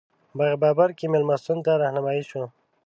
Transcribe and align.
باغ 0.37 0.53
بابر 0.61 0.89
کې 0.97 1.05
مېلمستون 1.13 1.57
ته 1.65 1.71
رهنمایي 1.81 2.23
شوو. 2.29 2.47